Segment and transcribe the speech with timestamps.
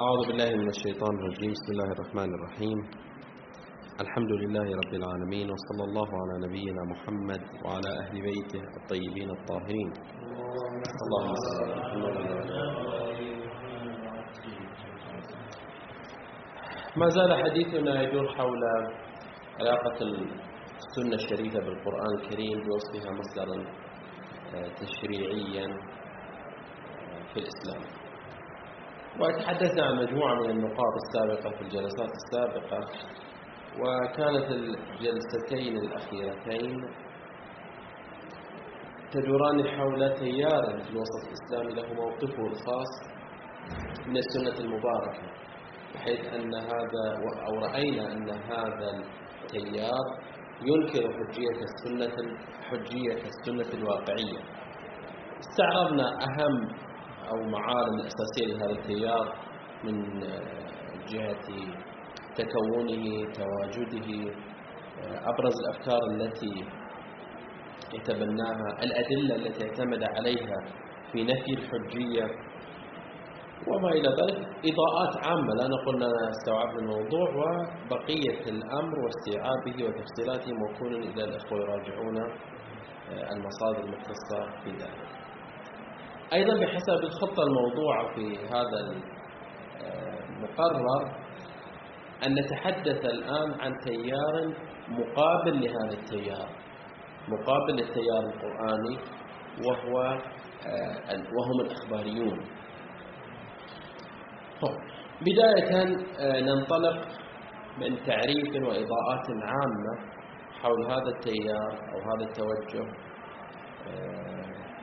[0.00, 1.50] أعوذ بالله من الشيطان الرجيم.
[1.52, 2.78] بسم الله الرحمن الرحيم.
[4.00, 9.88] الحمد لله رب العالمين وصلى الله على نبينا محمد وعلى أهل بيته الطيبين الطاهرين.
[11.04, 12.14] اللهم صل على محمد.
[16.96, 18.62] ما زال حديثنا يدور حول
[19.60, 19.98] علاقة
[20.82, 23.58] السنة الشريفة بالقرآن الكريم بوصفها مصدرا
[24.54, 28.03] آه، تشريعيا آه، في الإسلام.
[29.20, 32.88] وتحدثنا عن مجموعة من النقاط السابقة في الجلسات السابقة
[33.80, 36.88] وكانت الجلستين الأخيرتين
[39.12, 42.92] تدوران حول تيار في الوسط الإسلامي له موقفه الخاص
[44.06, 45.22] من السنة المباركة
[45.94, 47.04] بحيث أن هذا
[47.46, 48.90] أو رأينا أن هذا
[49.42, 50.06] التيار
[50.62, 52.36] ينكر حجية السنة
[52.70, 54.38] حجية السنة الواقعية.
[55.40, 56.68] استعرضنا أهم
[57.30, 59.34] أو معالم الأساسية لهذا التيار
[59.84, 60.20] من
[61.08, 61.46] جهة
[62.36, 64.32] تكونه تواجده
[65.02, 66.64] أبرز الأفكار التي
[67.94, 70.56] يتبناها الأدلة التي اعتمد عليها
[71.12, 72.24] في نفي الحجية
[73.68, 74.38] وما إلى ذلك
[74.70, 82.16] إضاءات عامة لا نقول أننا استوعبنا الموضوع وبقية الأمر واستيعابه وتفصيلاته موكول إلى الأخوة يراجعون
[83.32, 85.23] المصادر المختصة في ذلك.
[86.32, 88.78] أيضا بحسب الخطة الموضوعة في هذا
[90.30, 91.24] المقرر
[92.26, 94.54] أن نتحدث الآن عن تيار
[94.88, 96.48] مقابل لهذا التيار.
[97.28, 98.98] مقابل للتيار القرآني
[99.66, 100.18] وهو
[101.08, 102.38] وهم الأخباريون.
[105.20, 105.84] بداية
[106.40, 106.98] ننطلق
[107.78, 110.14] من تعريف وإضاءات عامة
[110.62, 112.84] حول هذا التيار أو هذا التوجه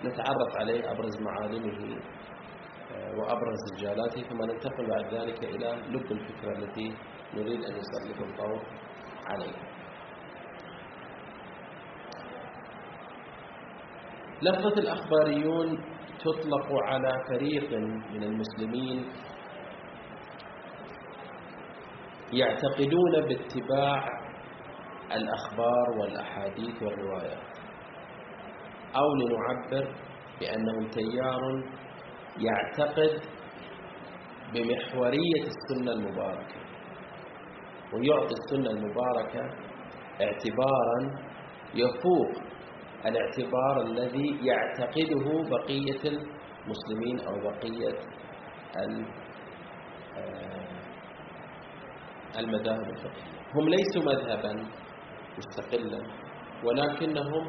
[0.05, 1.99] نتعرف عليه أبرز معالمه
[3.17, 6.93] وأبرز رجالاته ثم ننتقل بعد ذلك إلى لب الفكرة التي
[7.33, 8.61] نريد أن نسلط الضوء
[9.27, 9.71] عليها.
[14.41, 15.83] لفظة الأخباريون
[16.19, 17.73] تطلق على فريق
[18.13, 19.05] من المسلمين
[22.33, 24.05] يعتقدون باتباع
[25.11, 27.50] الأخبار والأحاديث والروايات.
[28.95, 29.95] أو لنعبر
[30.39, 31.41] بأنهم تيار
[32.37, 33.21] يعتقد
[34.53, 36.55] بمحورية السنة المباركة.
[37.93, 39.43] ويعطي السنة المباركة
[40.21, 40.99] اعتبارا
[41.75, 42.31] يفوق
[43.05, 47.99] الاعتبار الذي يعتقده بقية المسلمين أو بقية
[52.39, 53.41] المذاهب الفقهية.
[53.55, 54.67] هم ليسوا مذهبا
[55.37, 56.01] مستقلا
[56.63, 57.47] ولكنهم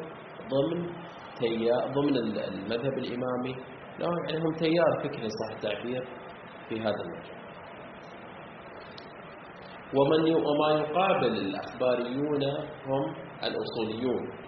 [0.50, 0.90] ضمن
[1.38, 3.56] تيار ضمن المذهب الإمامي.
[4.00, 6.04] يعني هم تيار فكري صح التعبير
[6.68, 7.42] في هذا المجال.
[9.94, 12.42] ومن وما يقابل الأخباريون
[12.86, 14.42] هم الأصوليون.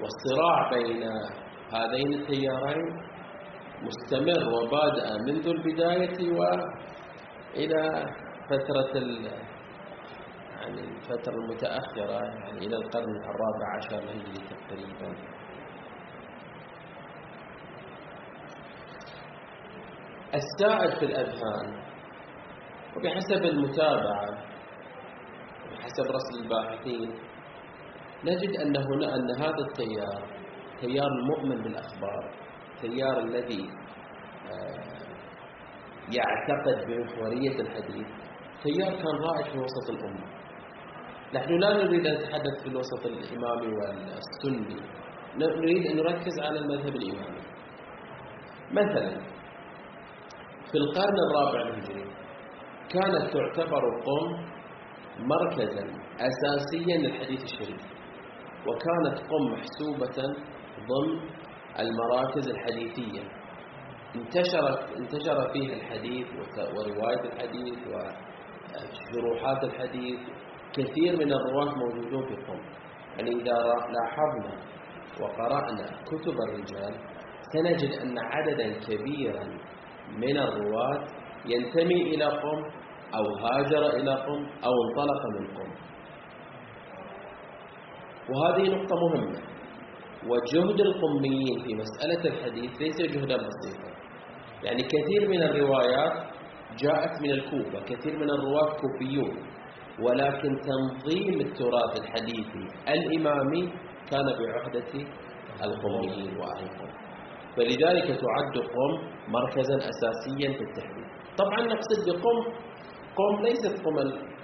[0.00, 1.02] والصراع بين
[1.72, 3.14] هذين التيارين
[3.82, 8.06] مستمر وبادئ منذ البداية وإلى
[8.50, 9.00] فترة
[10.64, 15.14] يعني الفترة المتأخرة يعني إلى القرن الرابع عشر الهجري تقريبا.
[20.34, 21.82] السائد في الأذهان
[22.96, 24.28] وبحسب المتابعة
[25.64, 27.14] وبحسب رسل الباحثين
[28.24, 30.22] نجد أن هنا أن هذا التيار
[30.80, 32.30] تيار المؤمن بالأخبار
[32.80, 33.70] تيار الذي
[36.16, 38.06] يعتقد بمحورية الحديث
[38.62, 40.43] تيار كان رائج في وسط الأمة.
[41.34, 44.80] نحن لا نريد أن نتحدث في الوسط الإمامي والسني.
[45.36, 47.42] نريد أن نركز على المذهب الإمامي.
[48.70, 49.10] مثلا
[50.70, 52.04] في القرن الرابع الهجري
[52.94, 54.26] كانت تعتبر قم
[55.18, 55.84] مركزا
[56.28, 57.82] أساسيا للحديث الشريف.
[58.66, 60.18] وكانت قم محسوبة
[60.90, 61.20] ضمن
[61.78, 63.22] المراكز الحديثية.
[64.16, 66.26] انتشرت انتشر فيها الحديث
[66.76, 70.20] ورواية الحديث وشروحات الحديث
[70.76, 72.60] كثير من الرواة موجودون في قم
[73.16, 73.56] يعني إذا
[73.94, 74.54] لاحظنا
[75.20, 76.94] وقرأنا كتب الرجال
[77.52, 79.44] سنجد أن عددا كبيرا
[80.18, 81.04] من الرواة
[81.46, 82.60] ينتمي إلى قم
[83.14, 85.70] أو هاجر إلى قم أو انطلق من قم
[88.30, 89.40] وهذه نقطة مهمة.
[90.28, 93.90] وجهد القميين في مسألة الحديث ليس جهدا بسيطا.
[94.62, 96.12] يعني كثير من الروايات
[96.78, 99.36] جاءت من الكوفة كثير من الرواة كوفيون.
[100.02, 103.62] ولكن تنظيم التراث الحديثي الإمامي
[104.10, 104.92] كان بعهدة
[105.64, 106.90] القميين وأهل القم
[107.56, 108.92] فلذلك تعد قم
[109.28, 111.06] مركزا أساسيا في التحديث.
[111.38, 112.36] طبعا نقصد بقم
[113.16, 113.96] قم ليست قم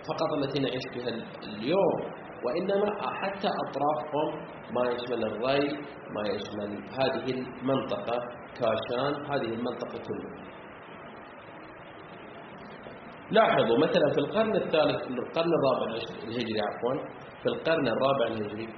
[0.08, 1.08] فقط التي نعيش بها
[1.42, 1.98] اليوم
[2.44, 2.86] وإنما
[3.20, 4.28] حتى أطراف قم
[4.74, 5.68] ما يشمل الري
[6.14, 8.18] ما يشمل هذه المنطقة
[8.60, 10.59] كاشان هذه المنطقة كلها.
[13.30, 15.94] لاحظوا مثلا في القرن الثالث القرن الرابع
[16.28, 16.94] الهجري عفوا
[17.42, 18.68] في القرن الرابع الهجري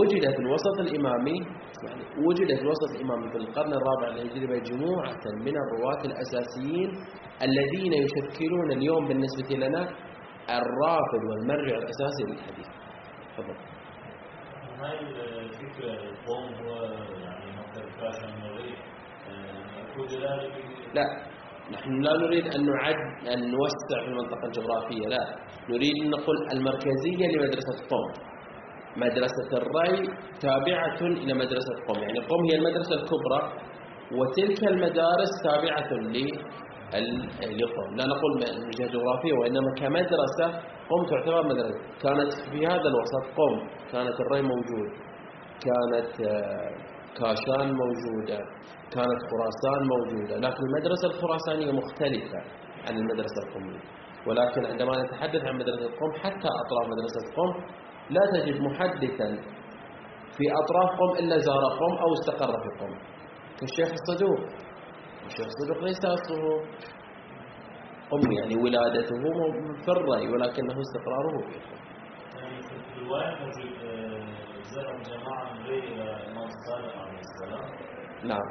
[0.00, 1.38] وجد في الوسط الإمامي
[1.86, 6.90] يعني وجد في الوسط الإمامي في القرن الرابع الهجري مجموعة من الرواة الأساسيين
[7.42, 9.82] الذين يشكلون اليوم بالنسبة لنا
[10.58, 12.66] الرافد والمرجع الأساسي للحديث.
[13.36, 13.56] تفضل.
[14.80, 14.98] هاي
[15.44, 16.84] الفكرة القوم هو
[17.24, 18.36] يعني مثل فاشن
[20.94, 21.35] لا.
[21.72, 22.94] نحن لا نريد أن نعد
[23.34, 25.22] أن نوسع في المنطقة الجغرافية لا.
[25.70, 28.06] نريد أن نقول المركزية لمدرسة قم
[28.96, 29.96] مدرسة الري
[30.40, 33.40] تابعة إلى مدرسة قم يعني قم هي المدرسة الكبرى
[34.18, 35.90] وتلك المدارس تابعة
[37.60, 40.46] لقم لا نقول من جهة جغرافية وإنما كمدرسة
[40.90, 41.78] قم تعتبر مدرسة.
[42.02, 44.88] كانت في هذا الوسط قم كانت الري موجود.
[45.66, 46.70] كانت آه،
[47.18, 48.38] كاشان موجودة.
[48.94, 50.34] كانت خراسان موجودة.
[50.36, 52.40] لكن المدرسة الخراسانية مختلفة
[52.86, 53.80] عن المدرسة القمية
[54.26, 57.50] ولكن عندما نتحدث عن مدرسة قم حتى أطراف مدرسة قم
[58.10, 59.28] لا تجد محدثا
[60.36, 62.92] في أطراف قم إلا زار قم أو استقر في قم
[63.60, 64.40] كالشيخ الصدوق.
[65.26, 66.60] الشيخ الصدوق ليس أصله
[68.10, 69.16] قم يعني ولادته
[69.84, 71.76] في الري ولكنه استقراره في قم
[72.38, 73.72] يعني في الرواية موجود
[74.66, 77.70] آه، زرع جماعة من غير الإمام الصادق عليه السلام.
[78.24, 78.46] نعم.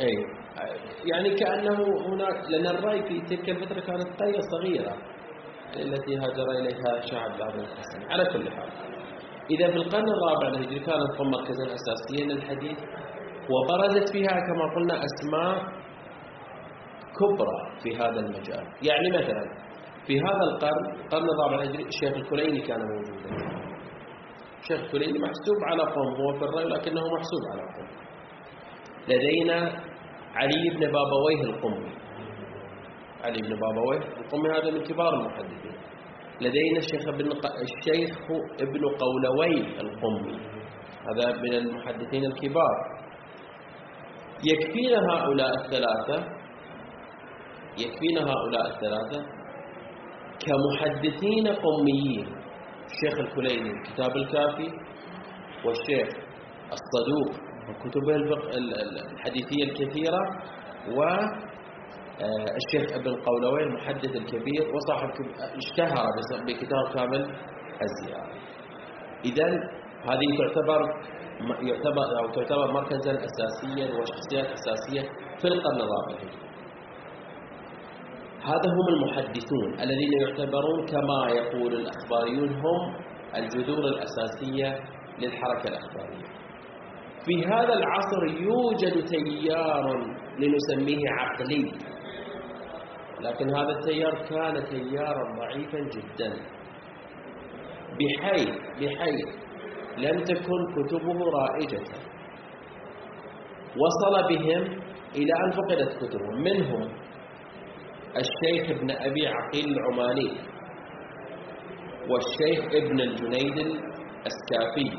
[0.00, 0.14] أي
[1.04, 4.96] يعني كأنه هناك لأن الرأي في تلك الفترة كانت قرية صغيرة
[5.76, 8.10] التي هاجر إليها شعب بعض الحسن.
[8.10, 8.68] على كل حال.
[9.50, 12.78] إذا في القرن الرابع الهجري كانت قم مركزا أساسيا للحديث
[13.50, 15.80] وبرزت فيها كما قلنا أسماء
[17.20, 18.64] كبرى في هذا المجال.
[18.82, 19.44] يعني مثلا
[20.06, 23.30] في هذا القرن القرن الرابع الهجري الشيخ الكليني كان موجودا.
[24.60, 27.88] الشيخ الكليني محسوب على قوم هو في الرأي لكنه محسوب على قوم.
[29.08, 29.58] لدينا
[30.34, 31.90] علي بن بابويه القمي.
[33.24, 35.76] علي بن بابويه القمي هذا من كبار المحدثين.
[36.40, 37.32] لدينا الشيخ ابن
[37.62, 38.18] الشيخ
[38.60, 40.40] ابن قولوي القمي.
[41.08, 43.00] هذا من المحدثين الكبار.
[44.44, 46.39] يكفينا هؤلاء الثلاثة
[47.78, 49.26] يكفينا هؤلاء الثلاثة
[50.46, 52.26] كمحدثين قوميين
[52.90, 54.68] الشيخ الكليني كتاب الكافي
[55.64, 56.08] والشيخ
[56.72, 57.30] الصدوق
[57.68, 60.20] وكتبه الحديثية الكثيرة
[60.96, 66.14] والشيخ ابن قولوي المحدث الكبير وصاحب اشتهر
[66.46, 67.22] بكتاب كامل
[67.82, 68.34] الزيارة.
[69.24, 69.48] إذا
[70.04, 70.80] هذه تعتبر
[71.62, 75.02] يعتبر أو تعتبر مركزا أساسيا وشخصيات أساسية
[75.40, 76.18] في القرن الرابع.
[78.44, 82.94] هذا هم المحدثون الذين يعتبرون كما يقول الأخباريون هم
[83.36, 84.80] الجذور الأساسية
[85.18, 86.30] للحركة الأخبارية.
[87.26, 91.72] في هذا العصر يوجد تيار لنسميه عقلي
[93.20, 96.32] لكن هذا التيار كان تيارا ضعيفا جدا.
[97.98, 98.48] بحيث
[98.80, 99.28] بحيث
[99.98, 101.84] لم تكن كتبه رائجة.
[103.76, 104.62] وصل بهم
[105.16, 106.42] إلى أن فقدت كتبهم.
[106.42, 106.99] منهم
[108.16, 110.30] الشيخ ابن أبي عقيل العماني
[112.10, 114.90] والشيخ ابن الجنيد الأسكافي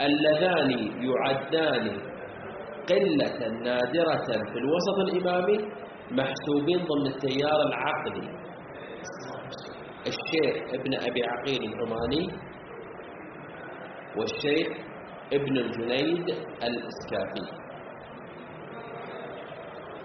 [0.00, 0.70] اللذان
[1.02, 1.86] يعدان
[2.88, 5.58] قلة نادرة في الوسط الإمامي
[6.10, 8.28] محسوبين ضمن التيار العقلي
[10.06, 12.28] الشيخ ابن أبي عقيل العماني
[14.16, 14.68] والشيخ
[15.32, 16.28] ابن الجنيد
[16.62, 17.63] الإسكافي.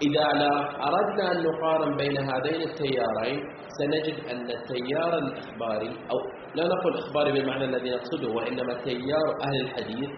[0.06, 0.52] إذا لا
[0.88, 3.40] أردنا أن نقارن بين هذين التيارين
[3.78, 6.18] سنجد أن التيار الإخباري أو
[6.54, 10.10] لا نقول إخباري بالمعنى الذي نقصده وإنما تيار أهل الحديث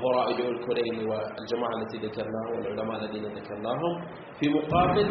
[0.00, 3.92] هو رائد الكريمي والجماعة التي ذكرناهم والعلماء الذين ذكرناهم
[4.40, 5.06] في مقابل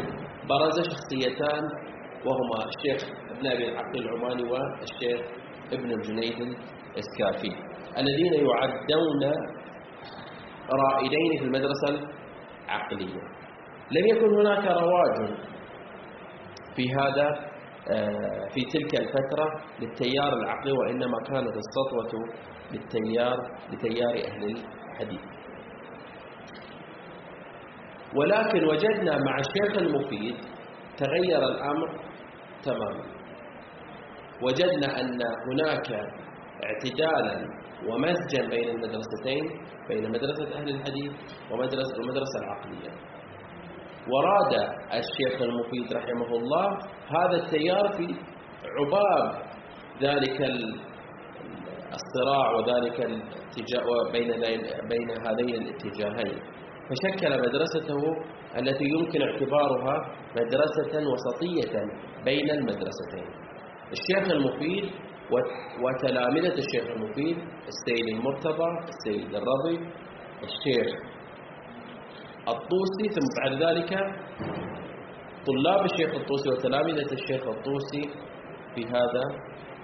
[0.49, 1.63] برز شخصيتان
[2.25, 5.19] وهما الشيخ ابن أبي العقل العماني والشيخ
[5.73, 6.39] ابن الجنيد
[6.93, 7.51] الإسكافي
[7.97, 9.23] الذين يعدون
[10.83, 12.07] رائدين في المدرسة
[12.65, 13.36] العقلية.
[13.91, 15.29] لم يكن هناك رواج
[16.75, 17.47] في هذا
[17.91, 22.23] آه، في تلك الفترة للتيار العقلي وإنما كانت السطوة
[22.71, 23.37] للتيار
[23.71, 24.55] لتيار أهل
[24.91, 25.21] الحديث.
[28.15, 30.35] ولكن وجدنا مع الشيخ المفيد
[30.97, 31.99] تغير الأمر
[32.63, 33.03] تماما.
[34.41, 35.19] وجدنا أن
[35.51, 35.91] هناك
[36.63, 37.47] اعتدالا
[37.87, 39.43] ومزجا بين المدرستين
[39.89, 41.11] بين مدرسة أهل الحديث
[41.51, 42.91] ومدرسة المدرسة العقلية.
[44.13, 44.53] وراد
[44.93, 46.67] الشيخ المفيد رحمه الله
[47.17, 48.07] هذا التيار في
[48.77, 49.41] عباب
[50.01, 50.41] ذلك
[51.97, 54.31] الصراع وذلك الاتجاه بين
[54.89, 56.39] بين هذين الاتجاهين.
[56.89, 58.01] فشكل مدرسته
[58.59, 59.95] التي يمكن اعتبارها
[60.35, 61.73] مدرسة وسطية
[62.25, 63.27] بين المدرستين.
[63.91, 64.85] الشيخ المفيد
[65.83, 67.37] وتلامذة الشيخ المفيد
[67.67, 69.77] السيد المرتضى السيد الرضي
[70.43, 70.87] الشيخ
[72.53, 73.91] الطوسي ثم بعد ذلك
[75.47, 78.01] طلاب الشيخ الطوسي وتلامذة الشيخ الطوسي
[78.75, 79.23] في هذا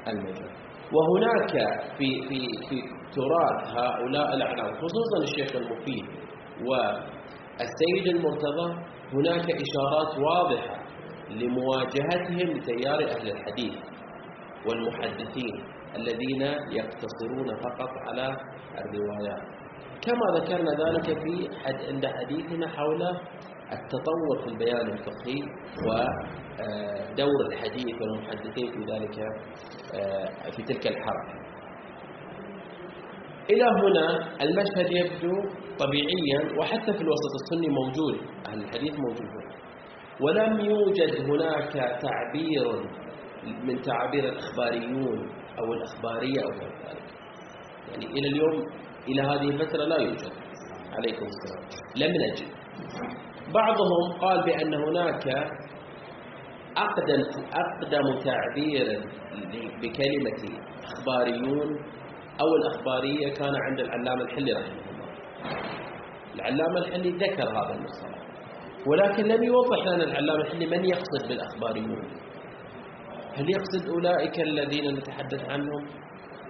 [0.07, 0.51] المجال.
[0.95, 1.51] وهناك
[1.97, 2.39] في في
[2.69, 2.77] في
[3.15, 6.05] تراث هؤلاء الأعلام خصوصا الشيخ المفيد
[6.67, 8.67] والسيد المرتضى
[9.13, 10.83] هناك إشارات واضحة
[11.29, 13.73] لمواجهتهم لتيار أهل الحديث
[14.67, 15.55] والمحدثين
[15.95, 16.41] الذين
[16.77, 18.37] يقتصرون فقط على
[18.81, 19.62] الروايات.
[20.05, 23.01] كما ذكرنا ذلك في حد عند حديثنا حول
[23.71, 25.41] التطور في البيان الفقهي
[25.87, 29.19] ودور الحديث والمحدثين في ذلك
[29.95, 31.43] آه، في تلك الحركة.
[33.49, 34.07] إلى هنا
[34.41, 35.33] المشهد يبدو
[35.79, 38.15] طبيعيا وحتى في الوسط السني موجود
[38.47, 39.43] أهل الحديث موجودون
[40.21, 42.89] ولم يوجد هناك تعبير
[43.63, 45.29] من تعابير الأخباريون
[45.59, 47.03] أو الأخبارية أو غير ذلك.
[47.91, 48.65] يعني إلى اليوم
[49.07, 50.31] إلى هذه الفترة لا يوجد.
[50.97, 51.63] عليكم السلام.
[51.95, 52.47] لم نجد.
[53.53, 55.27] بعضهم قال بأن هناك
[56.77, 57.21] أقدم,
[57.53, 59.01] أقدم تعبير
[59.81, 61.67] بكلمة أخباريون
[62.41, 65.09] أو الأخبارية كان عند العلامة الحلي رحمه الله.
[66.35, 68.23] العلامة الحلي ذكر هذا المصطلح.
[68.87, 72.07] ولكن لم يوضح لنا العلامة الحلي من يقصد بالأخباريون.
[73.35, 75.87] هل يقصد أولئك الذين نتحدث عنهم؟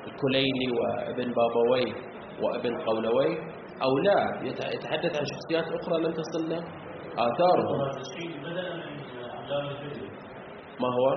[0.08, 1.94] الكليني وابن بابوي
[2.42, 3.38] وأبن قولوي
[3.84, 4.20] أو لا
[4.74, 6.60] يتحدث عن شخصيات أخرى لم تصلنا
[9.72, 10.08] الفيديو
[10.82, 11.08] ما هو؟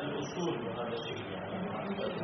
[0.00, 0.54] الأصول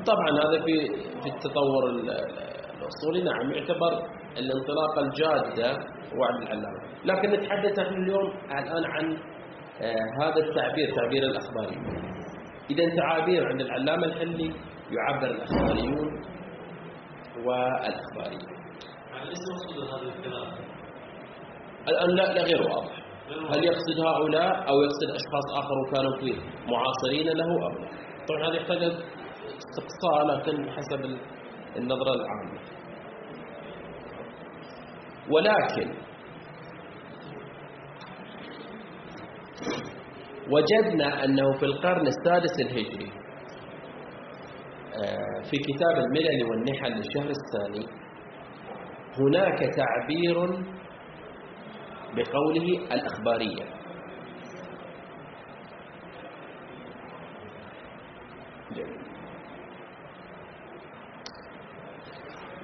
[0.06, 0.74] طبعا هذا في
[1.22, 3.22] في التطور الأصولي.
[3.24, 3.92] نعم يعتبر
[4.38, 5.70] الانطلاقة الجادة
[6.18, 6.80] وعد العلامة.
[7.04, 9.16] لكن نتحدث نحن اليوم الآن عن
[9.80, 11.76] آه، هذا التعبير تعبير الأخباري.
[12.70, 14.52] إذا تعابير عند العلامة الحلي
[14.90, 16.22] يعبر الأخباريون
[17.46, 18.46] والأخبارية
[19.12, 19.30] يعني
[21.88, 23.06] الآن لا لا غير واضح.
[23.54, 26.40] هل يقصد هؤلاء أو يقصد أشخاص آخرون كانوا في
[26.72, 27.88] معاصرين له أو لا؟
[28.28, 28.82] طبعا هذا يحتاج
[29.62, 31.04] استقصاء لكن حسب
[31.76, 32.60] النظرة العامة
[35.30, 35.94] ولكن
[40.50, 43.12] وجدنا أنه في القرن السادس الهجري
[45.50, 47.86] في كتاب الملل والنحل للشهر الثاني
[49.18, 50.36] هناك تعبير
[52.16, 53.75] بقوله الأخبارية.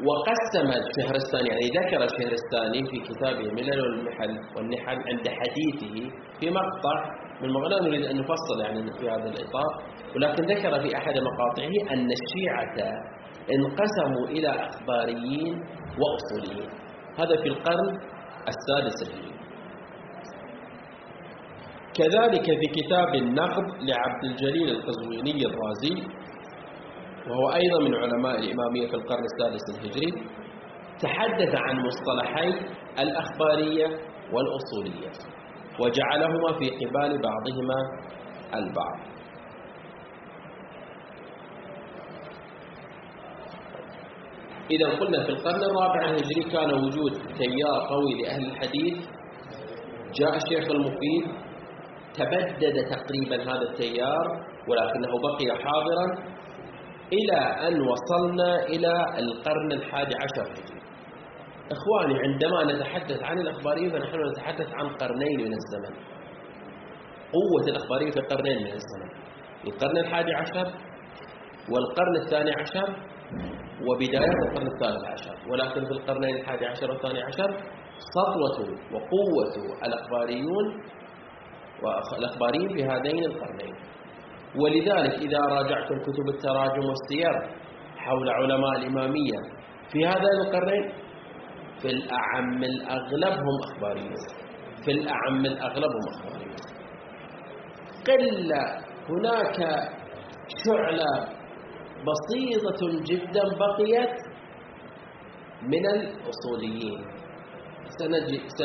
[0.09, 6.97] وقسم الشهرستاني يعني ذكر الشهرستاني في كتابه الملل والنحل والنحل عند حديثه في مقطع
[7.41, 9.83] من المغنى نريد أن نفصل يعني في هذا الإطار
[10.17, 12.77] ولكن ذكر في أحد مقاطعه أن الشيعة
[13.55, 15.55] انقسموا إلى أخباريين
[16.01, 16.71] وأصوليين.
[17.19, 17.99] هذا في القرن
[18.53, 19.33] السادس الهجري.
[21.95, 25.95] كذلك في كتاب النقد لعبد الجليل القزويني الرازي
[27.31, 30.13] وهو أيضا من علماء الإمامية في القرن السادس الهجري
[31.03, 32.49] تحدث عن مصطلحي
[32.99, 33.87] الأخبارية
[34.33, 35.11] والأصولية
[35.81, 37.79] وجعلهما في قبال بعضهما
[38.55, 38.99] البعض.
[44.71, 48.99] إذا قلنا في القرن الرابع الهجري كان وجود تيار قوي لأهل الحديث
[50.21, 51.25] جاء الشيخ المفيد
[52.15, 54.27] تبدد تقريبا هذا التيار
[54.69, 56.32] ولكنه بقي حاضرا
[57.13, 60.83] إلى أن وصلنا إلى القرن الحادي عشر هجري.
[61.75, 65.95] إخواني عندما نتحدث عن الأخبارية فنحن نتحدث عن قرنين من الزمن.
[67.37, 69.11] قوة الأخبارية في قرنين من الزمن.
[69.67, 70.67] القرن الحادي عشر
[71.73, 72.89] والقرن الثاني عشر
[73.87, 75.35] وبداية القرن الثالث عشر.
[75.51, 77.57] ولكن في القرنين الحادي عشر والثاني عشر
[78.15, 78.59] سطوة
[78.93, 80.83] وقوة الأخباريون
[81.83, 83.75] والأخباريين في هذين القرنين.
[84.57, 87.35] ولذلك إذا راجعتم كتب التراجم والسير
[87.97, 89.39] حول علماء الإمامية
[89.93, 90.93] في هذين القرنين
[91.83, 94.15] في الأعم الأغلب هم أخباريون
[94.85, 96.57] في الأعم الأغلب هم أخباريون
[98.07, 98.53] قل
[99.09, 99.59] هناك
[100.65, 101.29] شعلة
[102.09, 104.17] بسيطة جدا بقيت
[105.63, 107.01] من الأصوليين.
[107.99, 108.61] سنجي س...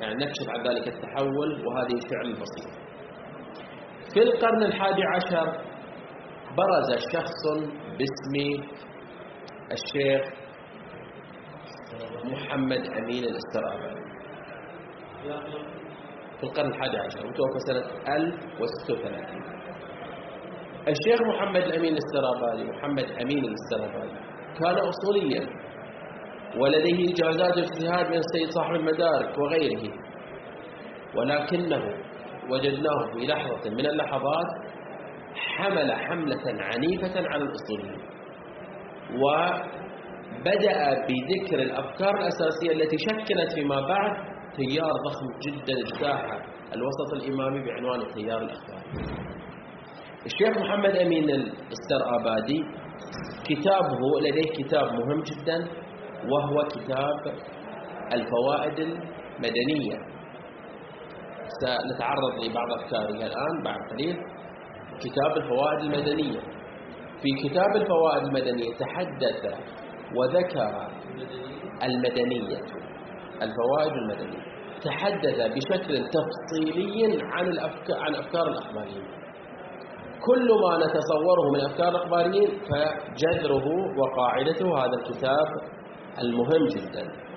[0.00, 2.79] يعني نكشف عن ذلك التحول وهذه الفعل البسيط
[4.14, 5.46] في القرن الحادي عشر
[6.56, 7.42] برز شخص
[7.98, 8.64] باسم
[9.72, 10.22] الشيخ
[12.24, 14.00] محمد أمين الأسترابي.
[16.38, 17.84] في القرن الحادي عشر وتوفى سنة
[18.16, 19.60] 1036
[20.88, 24.12] الشيخ محمد الأمين الاسترابالي محمد أمين الاسترابالي
[24.60, 25.46] كان أصوليا
[26.60, 29.92] ولديه إجازات اجتهاد من السيد صاحب المدارك وغيره
[31.16, 31.82] ولكنه
[32.50, 34.46] وجدناه في لحظة من اللحظات
[35.34, 38.00] حمل حملة عنيفة على الأصوليين
[40.40, 44.12] وبدأ بذكر الأفكار الأساسية التي شكلت فيما بعد
[44.56, 46.24] تيار ضخم جدا اجتاح
[46.74, 48.80] الوسط الإمامي بعنوان التيار الأخباري
[50.26, 51.30] الشيخ محمد أمين
[51.70, 52.64] السرآبادي
[53.44, 55.66] كتابه لديه كتاب مهم جدا
[56.28, 57.34] وهو كتاب
[58.12, 59.96] الفوائد المدنية.
[61.60, 64.16] سنتعرض لبعض أفكاره الآن بعد قليل.
[65.00, 66.40] كتاب الفوائد المدنية.
[67.22, 69.54] في كتاب الفوائد المدنية تحدث
[70.16, 70.88] وذكر
[71.82, 72.60] المدنية
[73.42, 74.42] الفوائد المدنية.
[74.84, 79.04] تحدث بشكل تفصيلي عن الأفكار عن أفكار الأخباريين.
[80.26, 83.66] كل ما نتصوره من أفكار الأخباريين فجذره
[83.98, 85.46] وقاعدته هذا الكتاب
[86.22, 87.29] المهم جدا.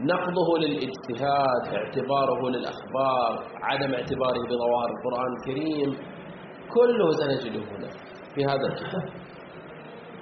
[0.00, 5.90] نقضه للاجتهاد اعتباره للأخبار عدم اعتباره بظواهر القرآن الكريم
[6.74, 7.88] كله سنجده هنا
[8.34, 9.02] في هذا الكتاب.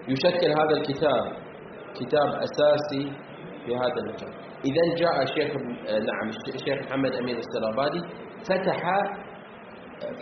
[0.08, 1.32] يشكل هذا الكتاب
[1.94, 3.12] كتاب أساسي
[3.66, 4.32] في هذا المجال
[4.64, 5.56] إذا جاء الشيخ
[6.10, 8.00] نعم الشيخ محمد أمين السرابادي
[8.48, 8.82] فتح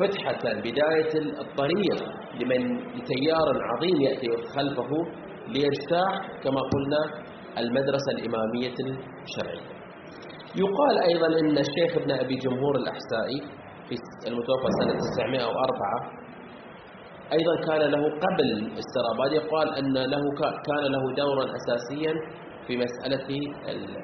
[0.01, 1.99] فتحة بداية الطريق
[2.41, 4.91] لمن لتيار عظيم يأتي خلفه
[5.49, 6.13] ليجتاح
[6.45, 7.25] كما قلنا
[7.59, 8.75] المدرسة الإمامية
[9.25, 9.67] الشرعية.
[10.57, 13.41] يقال أيضا أن الشيخ ابن أبي جمهور الأحسائي
[13.89, 13.95] في
[14.29, 16.21] المتوفى سنة 904
[17.33, 18.49] أيضا كان له قبل
[18.83, 20.23] السرابادي يقال أن له
[20.67, 22.13] كان له دورا أساسيا
[22.67, 23.29] في مسألة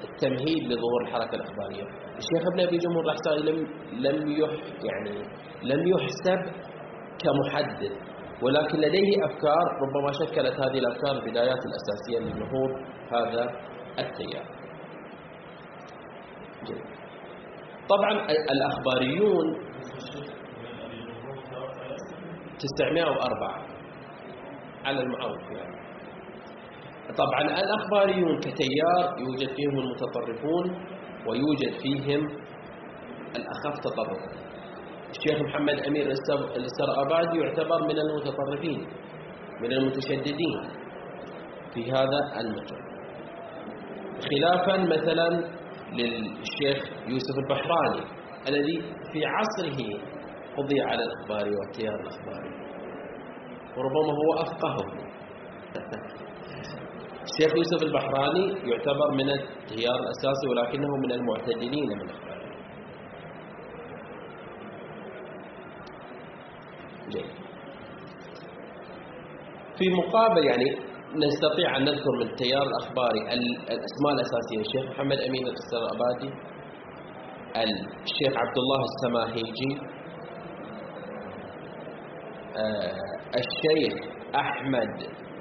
[0.05, 1.83] التمهيد لظهور الحركة الأخبارية.
[2.19, 4.51] الشيخ ابن أبي جمهور الأحسائي لم لم يح
[4.85, 5.23] يعني
[5.63, 6.41] لم يحسب
[7.23, 7.93] كمحدث.
[8.43, 12.71] ولكن لديه أفكار ربما شكلت هذه الأفكار البدايات الأساسية للنهوض
[13.13, 13.51] هذا
[13.99, 14.45] التيار.
[17.89, 19.67] طبعا الأخباريون
[22.59, 23.67] 904
[24.85, 25.77] على المعروف يعني.
[27.19, 30.65] طبعا الأخباريون كتيار يوجد فيهم المتطرفون
[31.27, 32.27] ويوجد فيهم
[33.37, 34.46] الأخف تطرفا
[35.17, 36.07] الشيخ محمد أمير
[36.57, 38.87] السرآبادي يعتبر من المتطرفين
[39.61, 40.61] من المتشددين
[41.75, 42.87] في هذا المجال.
[44.31, 45.29] خلافا مثلا
[45.93, 48.05] للشيخ يوسف البحراني
[48.49, 49.79] الذي في عصره
[50.57, 52.51] قضي على الأخبار والتيار الأخباري
[53.77, 54.87] وربما هو أفقهه.
[57.27, 62.27] الشيخ يوسف البحراني يعتبر من التيار الأساسي ولكنه من المعتدلين من الأخبار
[67.09, 67.47] جيد
[69.79, 70.69] في مقابل يعني
[71.27, 74.61] نستطيع أن نذكر من التيار الأخباري الأسماء الأساسية.
[74.61, 76.31] الشيخ محمد أمين السرابادي
[78.05, 79.73] الشيخ عبد الله السماهيجي
[82.57, 83.95] آه، الشيخ
[84.35, 84.93] أحمد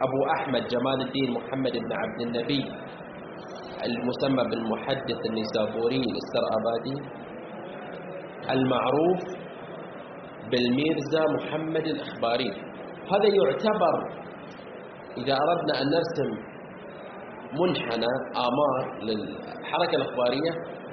[0.05, 2.63] أبو أحمد جمال الدين محمد بن عبد النبي
[3.85, 6.97] المسمى بالمحدث النيسابوري السرابادي
[8.51, 9.21] المعروف
[10.51, 12.51] بالميرزا محمد الإخباري.
[13.11, 14.24] هذا يعتبر
[15.17, 16.29] إذا أردنا أن نرسم
[17.61, 18.11] منحنى
[18.47, 20.51] آمار للحركة الإخبارية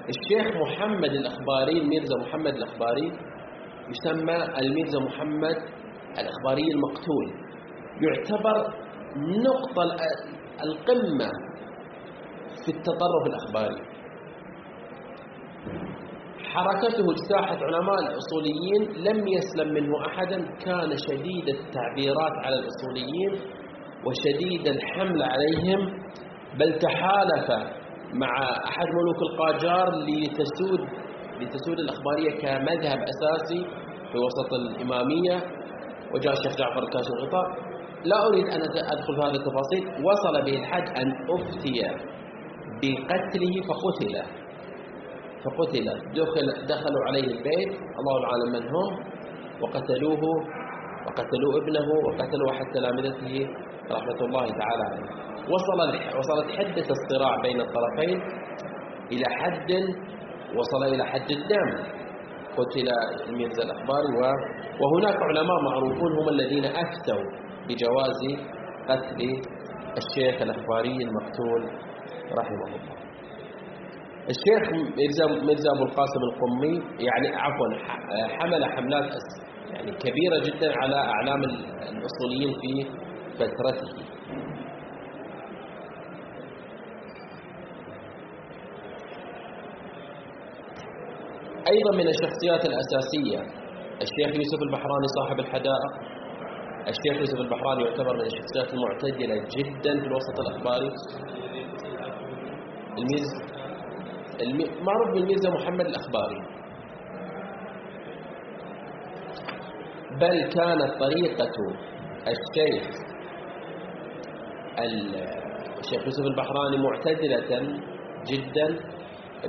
[0.09, 3.13] الشيخ محمد الإخباري الميرزا محمد الإخباري
[3.91, 5.57] يسمى الميرزا محمد
[6.19, 7.27] الإخباري المقتول.
[8.01, 8.75] يعتبر
[9.17, 9.97] نقطة
[10.63, 11.31] القمة
[12.65, 13.83] في التطرف الأخباري.
[16.53, 23.62] حركته اجتاحت علماء الأصوليين لم يسلم منه أحدا كان شديد التعبيرات على الأصوليين.
[24.07, 25.81] وشديد الحمل عليهم
[26.59, 27.51] بل تحالف
[28.15, 30.81] مع أحد ملوك القاجار لتسود
[31.41, 33.67] لتسود الأخبارية كمذهب أساسي
[34.13, 35.37] في وسط الإمامية.
[36.15, 37.47] وجاء الشيخ جعفر الكاشف الغطاء
[38.05, 38.61] لا أريد أن
[38.93, 40.05] أدخل في هذه التفاصيل.
[40.07, 41.81] وصل به الحد أن أفتي
[42.83, 44.15] بقتله فقتل
[45.45, 45.87] فقتل.
[46.15, 49.05] دخل دخلوا عليه البيت الله العالم من هم
[49.63, 50.21] وقتلوه
[51.07, 53.49] وقتلوا ابنه وقتلوا أحد تلامذته
[53.95, 55.09] رحمة الله تعالى عليه.
[55.55, 55.79] وصل
[56.19, 58.23] وصلت حدة الصراع بين الطرفين
[59.13, 59.71] إلى حد
[60.59, 61.93] وصل إلى حد الدم.
[62.57, 62.89] قتل
[63.29, 64.09] الميرزا الأخباري
[64.81, 67.25] وهناك علماء معروفون هم الذين أفتوا
[67.69, 68.21] بجواز
[68.89, 69.21] قتل
[70.01, 71.63] الشيخ الأخباري المقتول
[72.39, 72.97] رحمه الله.
[74.33, 74.63] الشيخ
[75.47, 77.69] ميرزا أبو القاسم القمي يعني عفوا
[78.39, 79.11] حمل حملات
[79.73, 82.91] يعني كبيرة جدا على أعلام الأصوليين في
[83.43, 84.05] فترته
[91.69, 93.63] أيضا من الشخصيات الأساسية
[94.03, 95.93] الشيخ يوسف البحراني صاحب الحدائق.
[96.89, 100.91] الشيخ يوسف البحراني يعتبر من الشخصيات المعتدلة جدا في الوسط الأخباري.
[102.99, 103.29] الميز
[104.83, 106.41] معروف بالميرزا محمد الأخباري.
[110.21, 111.51] بل كانت طريقة
[112.27, 112.85] الشيخ
[114.79, 117.79] الشيخ يوسف البحراني معتدلة
[118.33, 118.67] جدا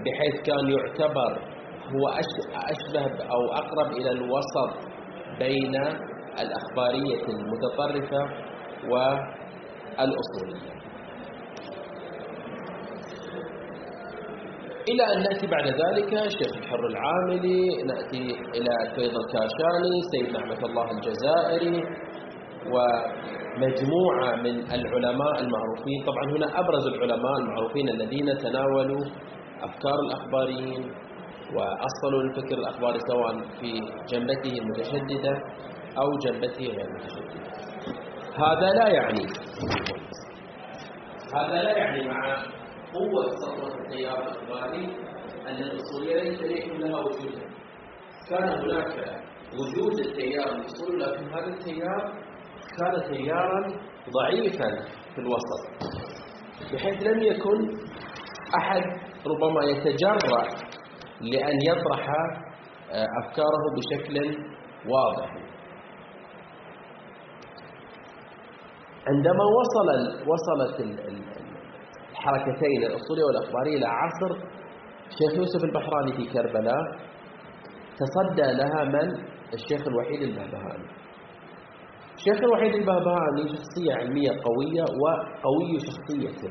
[0.05, 1.31] بحيث كان يعتبر
[1.93, 2.07] هو
[2.55, 4.71] أشبه أو أقرب إلى الوسط
[5.39, 5.75] بين
[6.39, 8.21] الأخبارية المتطرفة
[8.89, 10.73] والأصولية.
[14.89, 20.91] إلى أن نأتي بعد ذلك الشيخ الحر العاملي نأتي إلى فيض الكاشاني سيد نعمة الله
[20.91, 21.83] الجزائري
[23.55, 26.03] ومجموعة من العلماء المعروفين.
[26.07, 29.05] طبعا هنا أبرز العلماء المعروفين الذين تناولوا
[29.61, 30.91] أفكار الأخباريين
[31.55, 33.71] وأصلوا الفكر الأخباري سواء في
[34.09, 35.33] جنبته المتشددة
[35.97, 37.43] أو جنبته غير المتشددة
[38.37, 39.25] هذا لا يعني
[41.35, 42.35] هذا لا يعني مع
[42.93, 44.85] قوة سطوة التيار الأخباري
[45.47, 47.39] أن الأصولية ليس ليكن لها وجود
[48.29, 49.21] كان هناك
[49.53, 52.22] وجود التيار الأصولي لكن هذا التيار
[52.77, 53.59] كان تيارا
[54.09, 54.69] ضعيفا
[55.15, 55.62] في الوسط
[56.73, 57.77] بحيث لم يكن
[58.57, 58.81] أحد
[59.27, 60.43] ربما يتجرأ
[61.21, 62.07] لأن يطرح
[62.91, 64.38] آه، أفكاره بشكل
[64.89, 65.29] واضح.
[69.07, 69.88] عندما وصل
[70.29, 70.79] وصلت
[72.12, 74.31] الحركتين الأصولية والأخبارية إلى عصر
[75.07, 76.81] الشيخ يوسف البحراني في كربلاء
[77.97, 80.88] تصدى لها من؟ الشيخ الوحيد البهبهاني.
[82.23, 86.49] الشيخ الوحيد البهبهاني شخصية علمية قوية وقوي شخصية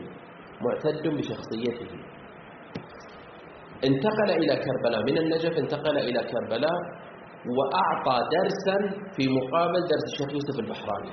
[0.64, 1.90] معتد بشخصيته.
[3.84, 5.02] انتقل إلى كربلاء.
[5.02, 6.78] من النجف انتقل إلى كربلاء
[7.56, 8.76] وأعطى درسا
[9.16, 11.12] في مقابل درس الشيخ يوسف البحراني.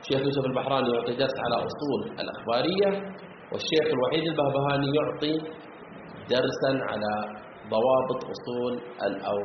[0.00, 2.90] الشيخ يوسف البحراني يعطي درس على أصول الأخبارية
[3.52, 5.34] والشيخ الوحيد البهبهاني يعطي
[6.30, 7.12] درسا على
[7.70, 8.72] ضوابط أصول
[9.30, 9.38] أو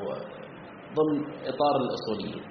[0.97, 1.17] ضمن
[1.49, 2.43] إطار الأصوليين.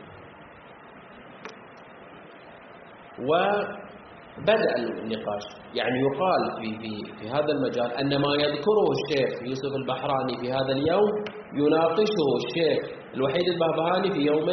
[3.18, 5.44] وبدأ النقاش.
[5.74, 10.72] يعني يقال في, في, في هذا المجال أن ما يذكره الشيخ يوسف البحراني في هذا
[10.72, 11.10] اليوم
[11.54, 14.46] يناقشه الشيخ الوحيد البهبهاني في يوم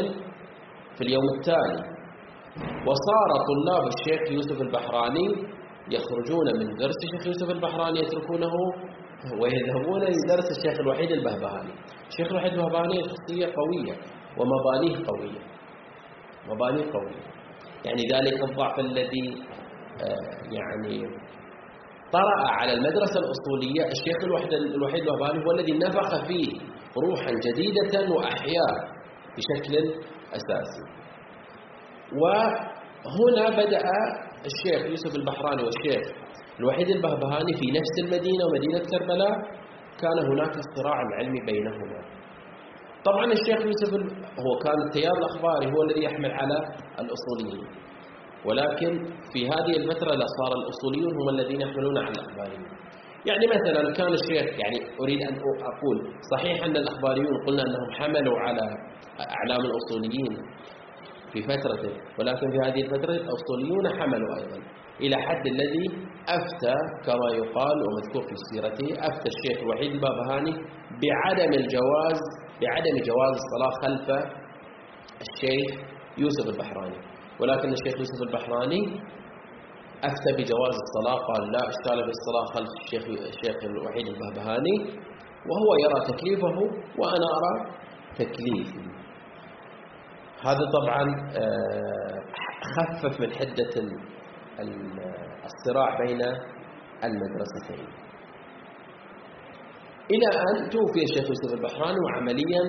[0.96, 1.84] في اليوم التالي
[2.88, 5.28] وصار طلاب الشيخ يوسف البحراني
[5.92, 8.52] يخرجون من درس الشيخ يوسف البحراني يتركونه
[9.42, 11.72] ويذهبون لدرس الشيخ الوحيد البهبهاني.
[12.10, 13.96] الشيخ الوحيد البهبهاني شخصية قوية
[14.38, 15.40] ومبانيه قوية
[16.50, 17.41] مبانيه قوية.
[17.86, 19.28] يعني ذلك الضعف الذي
[20.02, 21.02] آه، يعني
[22.14, 23.84] طرأ على المدرسة الأصولية.
[23.92, 26.48] الشيخ الوحيد الوحيد البهبهاني هو الذي نفخ فيه
[27.08, 28.74] روحا جديدة وأحياء
[29.38, 29.74] بشكل
[30.34, 30.84] أساسي.
[32.22, 33.84] وهنا بدأ
[34.50, 36.06] الشيخ يوسف البحراني والشيخ
[36.60, 39.36] الوحيد البهبهاني في نفس المدينة ومدينة كربلاء.
[40.02, 42.21] كان هناك الصراع العلمي بينهما.
[43.06, 43.92] طبعا الشيخ يوسف
[44.46, 46.58] هو كان التيار الأخباري هو الذي يحمل على
[47.00, 47.68] الأصوليين.
[48.46, 48.92] ولكن
[49.34, 52.66] في هذه الفترة لا صار الأصوليون هم الذين يحملون على الأخباريين.
[53.30, 55.36] يعني مثلا كان الشيخ يعني أريد أن
[55.72, 55.98] أقول
[56.32, 58.62] صحيح أن الأخباريون قلنا أنهم حملوا على
[59.38, 60.34] أعلام الأصوليين
[61.34, 61.84] في فترة
[62.20, 64.58] ولكن في هذه الفترة الأسطوليون حملوا أيضا.
[65.02, 65.86] إلى حد الذي
[66.28, 70.52] أفتى كما يقال ومذكور في سيرته أفتى الشيخ الوحيد البابهاني
[71.04, 72.20] بعدم الجواز
[72.62, 74.08] بعدم جواز الصلاة خلف
[75.26, 75.72] الشيخ
[76.18, 76.98] يوسف البحراني.
[77.40, 78.82] ولكن الشيخ يوسف البحراني
[80.04, 84.76] أفتى بجواز الصلاة قال لا اشتغل بالصلاة خلف الشيخ الشيخ الوحيد البهبهاني
[85.50, 86.58] وهو يرى تكليفه
[87.00, 87.72] وأنا أرى
[88.16, 88.92] تكليفي.
[90.46, 91.04] هذا طبعا
[91.38, 92.20] آه،
[92.76, 93.74] خفف من حدة
[95.46, 96.22] الصراع بين
[97.04, 97.88] المدرستين.
[100.14, 102.64] إلى أن توفي الشيخ يوسف البحراني وعمليا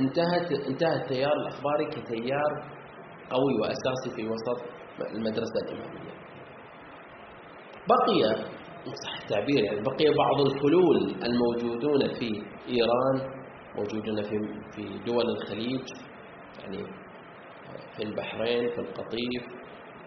[0.00, 2.50] انتهت انتهى التيار الأخباري كتيار
[3.30, 4.62] قوي وأساسي في وسط
[5.14, 6.14] المدرسة الإمامية.
[7.88, 8.44] بقي
[9.04, 13.44] صح التعبير يعني بقي بعض الفلول الموجودون في إيران
[13.76, 14.38] موجودون في
[14.74, 15.82] في دول الخليج
[16.62, 16.84] يعني
[17.96, 19.42] في البحرين في القطيف.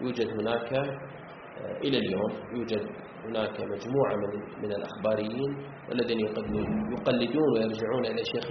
[0.02, 2.88] يوجد هناك آه، إلى اليوم يوجد
[3.26, 5.58] هناك مجموعة من من الأخباريين
[5.90, 8.46] والذين يقلدون ويرجعون إلى شيخ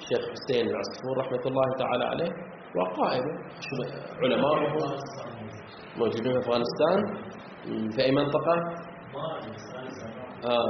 [0.00, 2.30] الشيخ حسين العصفور رحمة الله تعالى عليه
[2.76, 3.32] وقائمة
[4.22, 4.54] علماء
[5.96, 6.98] موجودون في أفغانستان
[7.96, 8.54] في أي منطقة؟
[10.44, 10.66] آه.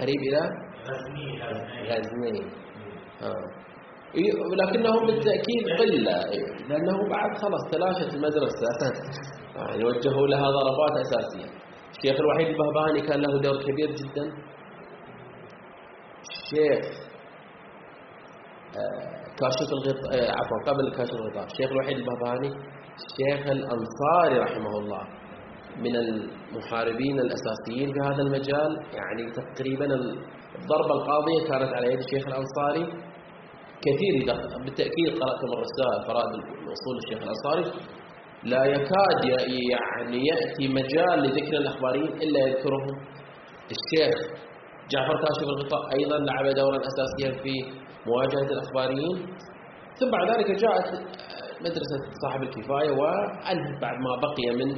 [0.00, 0.40] قريب إلى
[1.90, 2.50] غزنين
[3.22, 3.64] آه.
[4.50, 6.18] ولكنهم بالتأكيد قلة
[6.68, 8.66] لأنه بعد خلاص تلاشت المدرسة
[9.56, 11.63] يعني وجهوا لها ضربات أساسية
[12.04, 14.24] الشيخ الوحيد البهباني كان له دور كبير جدا.
[16.30, 16.84] الشيخ
[18.76, 22.48] آه، كاشف الغطاء آه، عفوا قبل كاشف الغطاء الشيخ الوحيد البهباني
[23.00, 25.02] الشيخ الأنصاري رحمه الله
[25.78, 28.72] من المحاربين الأساسيين في هذا المجال.
[28.94, 29.84] يعني تقريبا
[30.58, 32.84] الضربة القاضية كانت على يد الشيخ الأنصاري.
[33.86, 34.14] كثير
[34.64, 37.64] بالتأكيد قرأت الرسائل فرائد الأصول الشيخ الأنصاري.
[38.44, 42.88] لا يكاد يعني يأتي مجال لذكر الأخباريين إلا يذكرهم
[43.74, 44.18] الشيخ
[44.90, 47.54] جعفر كاشف الغطاء أيضا لعب دورا أساسيا في
[48.06, 49.16] مواجهة الأخباريين.
[50.00, 50.88] ثم بعد ذلك جاءت
[51.60, 54.70] مدرسة صاحب الكفاية وأنهت بعد ما بقي من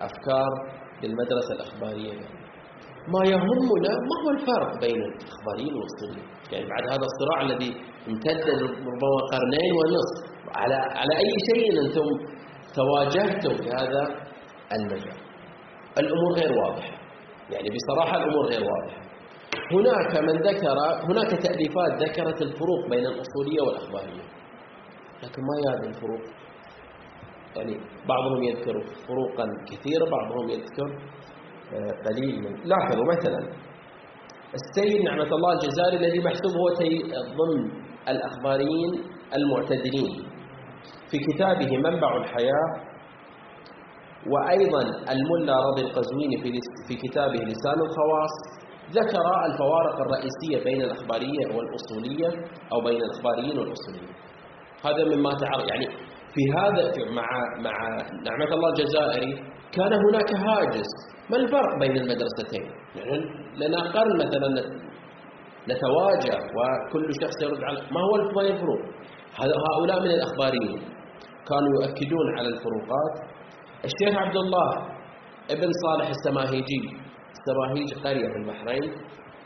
[0.00, 0.50] أفكار
[1.02, 2.12] للمدرسة الأخبارية.
[3.14, 7.70] ما يهمنا ما هو الفرق بين الأخباريين والأصوليين يعني بعد هذا الصراع الذي
[8.08, 10.16] امتد ربما قرنين ونصف
[10.60, 12.08] على على أي شيء أنتم
[12.76, 14.02] تواجهتم في هذا
[14.72, 15.18] المجال
[15.98, 16.94] الأمور غير واضحة.
[17.50, 19.00] يعني بصراحة الأمور غير واضحة.
[19.72, 20.76] هناك من ذكر
[21.10, 24.22] هناك تأليفات ذكرت الفروق بين الأصولية والأخبارية.
[25.22, 26.20] لكن ما هذه الفروق؟
[27.56, 30.98] يعني بعضهم يذكر فروقا كثيرة بعضهم يذكر
[31.74, 33.48] آه، قليل من لاحظوا مثلا
[34.54, 36.68] السيد نعمة الله الجزائري الذي محسوب هو
[37.38, 37.70] ضمن
[38.08, 39.04] الأخباريين
[39.36, 40.33] المعتدلين.
[41.14, 42.70] في كتابه منبع الحياة
[44.32, 46.36] وأيضا الملا رضي القزويني
[46.88, 48.34] في كتابه لسان الخواص
[48.90, 52.28] ذكر الفوارق الرئيسية بين الأخبارية والأصولية
[52.72, 54.14] أو بين الأخباريين والأصوليين.
[54.84, 55.86] هذا مما تعرف يعني
[56.34, 57.28] في هذا مع
[57.66, 57.96] مع
[58.26, 59.32] نعمة الله الجزائري
[59.72, 60.90] كان هناك هاجس.
[61.30, 62.64] ما الفرق بين المدرستين؟
[62.96, 63.18] يعني
[63.56, 64.48] لنا قرن مثلا
[65.68, 68.80] نتواجه وكل شخص يرد على ما هو الفروق
[69.38, 70.93] هؤلاء من الأخباريين.
[71.48, 73.14] كانوا يؤكدون على الفروقات.
[73.84, 74.70] الشيخ عبد الله
[75.50, 76.80] ابن صالح السماهيجي
[77.36, 78.92] السماهيج قرية في البحرين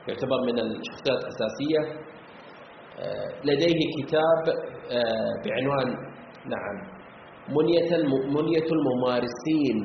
[0.08, 1.80] يعتبر من الشخصيات الأساسية
[3.00, 4.42] آه، لديه كتاب
[4.90, 5.88] آه، بعنوان
[6.54, 6.76] نعم
[7.56, 7.90] منية
[8.36, 9.78] منية الممارسين.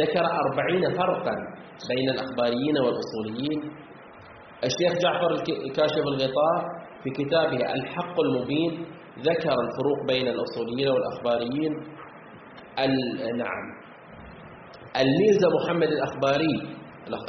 [0.00, 1.34] ذكر أربعين فرقا
[1.88, 3.60] بين الأخباريين والأصوليين.
[4.64, 5.44] الشيخ جعفر
[5.76, 6.56] كاشف الغطاء
[7.04, 8.86] في كتابه الحق المبين
[9.20, 11.72] ذكر الفروق بين الأصوليين والأخباريين.
[13.36, 13.64] نعم.
[14.96, 16.76] الميرزا محمد الأخباري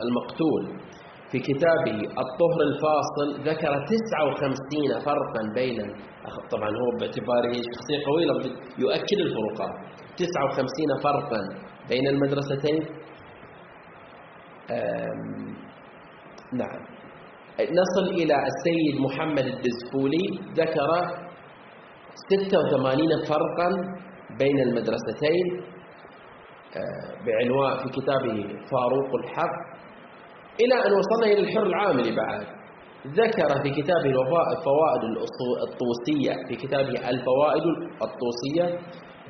[0.06, 0.80] المقتول
[1.32, 5.78] في كتابه الطهر الفاصل ذكر 59 فرقا بين
[6.52, 9.76] طبعا هو باعتباره شخصية قوية يؤكد الفروقات
[10.18, 11.42] 59 فرقا
[11.90, 12.86] بين المدرستين.
[16.54, 16.80] نعم.
[17.60, 21.27] نصل إلى السيد محمد الدزفولي ذكر
[22.30, 23.70] 86 فرقا
[24.40, 25.46] بين المدرستين
[26.78, 28.38] آه، بعنوان في كتابه
[28.72, 29.78] فاروق الحق
[30.62, 32.42] إلى أن وصلنا إلى الحر العاملي بعد.
[33.08, 34.10] ذكر في كتابه
[34.56, 35.04] الفوائد
[35.68, 36.34] الطوسية.
[36.48, 37.64] في كتابه الفوائد
[38.08, 38.80] الطوسية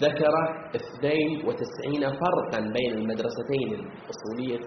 [0.01, 0.33] ذكر
[0.75, 4.65] 92 فرقا بين المدرستين الأصولية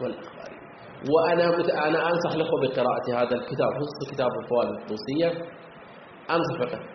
[0.00, 0.62] والأخبارية.
[1.12, 1.44] وأنا
[1.88, 3.68] أنا أنصح الأخوة بقراءة هذا الكتاب.
[3.78, 5.28] خصوصا كتاب الفوائد الطوسية.
[6.36, 6.92] أنصح بقراءة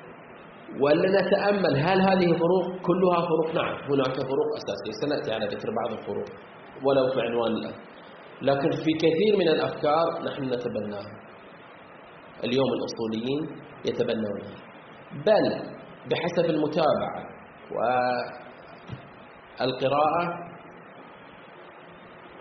[0.82, 3.76] ولا نتأمل هل هذه فروق؟ كلها فروق نعم.
[3.92, 4.92] هناك فروق أساسية.
[5.02, 6.28] سنأتي على ذكر بعض الفروق
[6.84, 7.74] ولو في عنوان الآن.
[8.42, 11.12] لكن في كثير من الأفكار نحن نتبناها.
[12.44, 13.42] اليوم الأصوليين
[13.86, 14.56] يتبنونها.
[15.26, 15.46] بل
[16.12, 17.20] بحسب المتابعة
[19.60, 20.24] والقراءة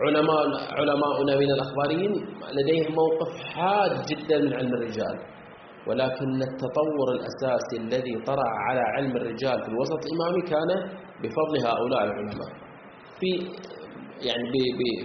[0.01, 2.13] علماء علماؤنا من الأخباريين
[2.53, 5.36] لديهم موقف حاد جدا من علم الرجال.
[5.87, 10.71] ولكن التطور الأساسي الذي طرأ على علم الرجال في الوسط الإمامي كان
[11.23, 12.51] بفضل هؤلاء العلماء.
[13.21, 13.31] في
[14.29, 14.51] يعني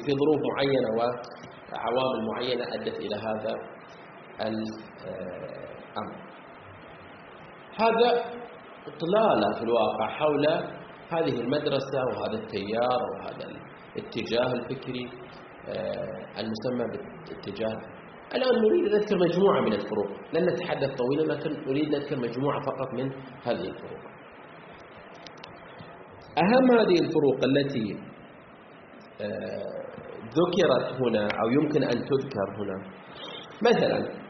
[0.05, 3.55] في ظروف معينة وعوامل معينة أدت إلى هذا
[4.41, 6.15] الأمر
[7.79, 8.23] هذا
[8.87, 10.47] إطلالة في الواقع حول
[11.09, 13.47] هذه المدرسة وهذا التيار وهذا
[13.95, 15.09] الاتجاه الفكري
[15.69, 17.77] آه، المسمى بالاتجاه
[18.35, 20.07] الآن نريد أن نذكر مجموعة من الفروق.
[20.33, 23.11] لن نتحدث طويلا لكن نريد أن نذكر مجموعة فقط من
[23.43, 24.01] هذه الفروق.
[26.37, 27.97] أهم هذه الفروق التي
[29.21, 29.81] آه،
[30.39, 32.85] ذكرت هنا أو يمكن أن تذكر هنا
[33.61, 34.21] مثلا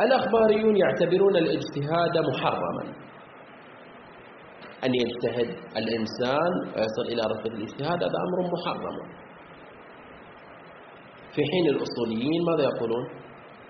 [0.00, 3.04] الأخباريون يعتبرون الاجتهاد محرما.
[4.84, 9.23] أن يجتهد الإنسان ويصل إلى رتبة الاجتهاد هذا أمر محرم.
[11.34, 13.04] في حين الأصوليين ماذا يقولون؟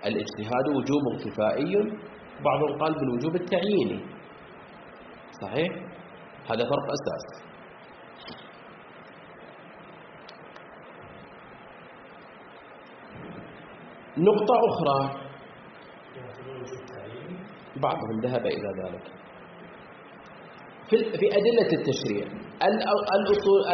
[0.07, 1.75] الاجتهاد وجوب كفائي
[2.45, 4.01] بعضهم قال بالوجوب التعييني.
[5.43, 5.69] صحيح؟
[6.51, 7.45] هذا فرق أساس.
[14.19, 15.21] نقطة أخرى.
[17.77, 19.03] بعضهم ذهب إلى ذلك.
[20.91, 22.27] في أدلة التشريع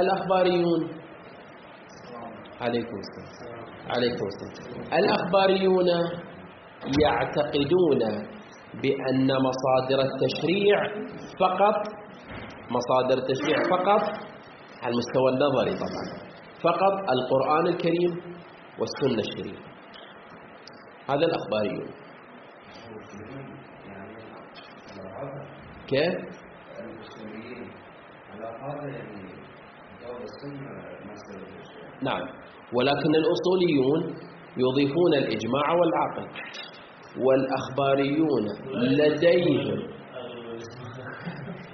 [0.01, 1.00] الأخباريون
[2.61, 3.65] عليكم السلام.
[3.97, 4.83] عليكم السلام.
[4.99, 5.89] الأخباريون
[7.03, 8.01] يعتقدون
[8.83, 10.79] بأن مصادر التشريع
[11.41, 11.77] فقط
[12.71, 14.03] مصادر التشريع فقط
[14.83, 16.31] على المستوى النظري طبعا.
[16.63, 18.13] فقط القرآن الكريم
[18.79, 19.65] والسنة الشريفة
[21.09, 21.91] هذا الأخباريون
[25.89, 26.15] كيف؟
[26.79, 27.71] المسلمين
[28.31, 29.31] على هذا يعني
[32.03, 32.40] نعم.
[32.75, 34.01] ولكن الأصوليون
[34.57, 36.27] يضيفون الإجماع والعقل
[37.27, 39.79] والأخباريون لديهم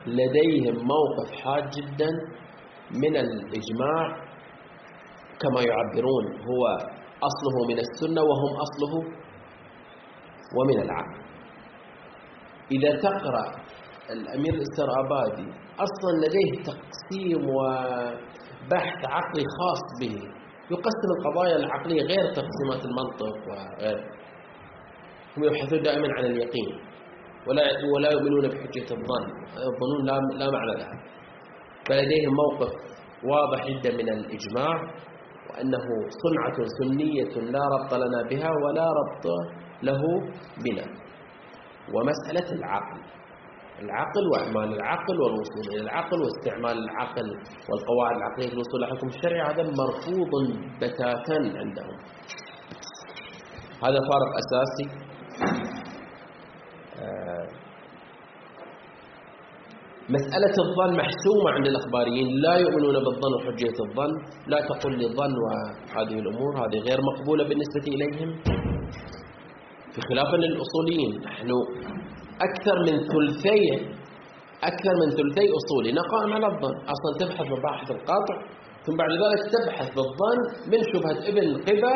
[0.06, 2.10] لديهم موقف حاد جدا
[2.90, 4.26] من الإجماع
[5.40, 6.66] كما يعبرون هو
[7.22, 8.94] أصله من السنة وهم أصله
[10.58, 11.20] ومن العقل.
[12.72, 13.52] إذا تقرأ
[14.10, 20.35] الأمير السرابادي أصلا لديه تقسيم وبحث عقلي خاص به.
[20.70, 23.98] يقسم القضايا العقلية غير تقسيمات المنطق وغير.
[25.36, 26.80] هم يبحثون دائما عن اليقين
[27.46, 27.62] ولا
[27.94, 29.26] ولا يؤمنون بحجة الظن.
[29.68, 31.02] الظنون لا لا معنى لها.
[31.88, 32.72] فلديهم موقف
[33.24, 34.74] واضح جدا من الإجماع
[35.50, 35.86] وأنه
[36.22, 39.26] صنعة سنية لا ربط لنا بها ولا ربط
[39.82, 40.02] له
[40.64, 40.86] بنا.
[41.94, 43.00] ومسألة العقل.
[43.82, 47.28] العقل وإعمال العقل والوصول إلى العقل واستعمال العقل
[47.70, 50.32] والقواعد العقلية للوصول إلى الحكم الشرعي هذا مرفوض
[50.80, 51.96] بتاتا عندهم.
[53.84, 54.86] هذا فارق أساسي.
[57.02, 57.46] آه،
[60.08, 64.12] مسألة الظن محسومة عند الأخباريين لا يؤمنون بالظن وحجية الظن
[64.46, 68.30] لا تقل لي الظن وهذه الأمور هذه غير مقبولة بالنسبة إليهم.
[69.92, 71.50] في خلاف للأصوليين نحن
[72.40, 73.96] أكثر من ثلثي
[74.62, 75.90] أكثر من ثلثي أصولي.
[76.12, 78.36] قائم على الظن أصلا تبحث مباحث القطع
[78.86, 80.40] ثم بعد ذلك تبحث بالظن
[80.72, 81.94] من شبهة ابن قبة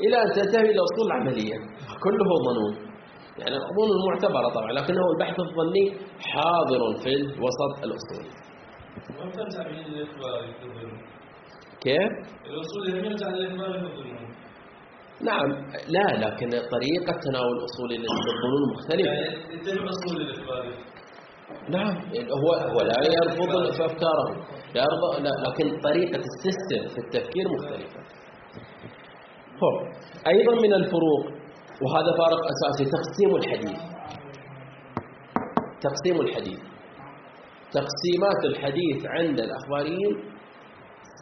[0.00, 1.56] إلى أن تنتهي إلى أصول العملية
[2.04, 2.74] كله ظنون.
[3.38, 5.84] يعني الظنون المعتبرة طبعا لكنه البحث الظني
[6.20, 8.30] حاضر في الوسط الأصولي.
[11.80, 12.12] كيف؟
[12.46, 13.90] الأصول يرجع للإخبار
[15.20, 15.50] نعم.
[15.88, 20.16] لا لكن طريقة تناول أصول الظنون مختلفة يعني أصول
[21.68, 21.94] نعم.
[22.42, 28.00] هو هو لا يرفض أفكاره لا يرضى لا لكن طريقة السيستم في التفكير مختلفة.
[29.62, 29.92] هو
[30.26, 31.24] أيضا من الفروق
[31.82, 33.80] وهذا فارق أساسي تقسيم الحديث.
[35.80, 36.60] تقسيم الحديث.
[37.72, 40.30] تقسيمات الحديث عند الأخباريين